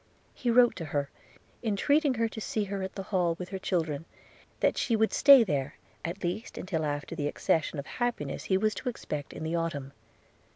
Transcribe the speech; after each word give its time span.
He 0.33 0.49
wrote 0.49 0.75
to 0.77 0.85
her, 0.85 1.11
entreating 1.61 2.15
to 2.27 2.41
see 2.41 2.63
her 2.63 2.81
at 2.81 2.95
the 2.95 3.03
Hall 3.03 3.35
with 3.37 3.49
her 3.49 3.59
children, 3.59 3.97
and 4.11 4.59
that 4.59 4.75
she 4.75 4.95
would 4.95 5.13
stay 5.13 5.43
there 5.43 5.75
at 6.03 6.23
least 6.23 6.57
till 6.65 6.85
after 6.85 7.13
the 7.15 7.27
accession 7.27 7.77
of 7.77 7.85
happiness 7.85 8.45
he 8.45 8.57
was 8.57 8.73
to 8.73 8.89
expect 8.89 9.31
in 9.31 9.43
the 9.43 9.55
autumn. 9.55 9.93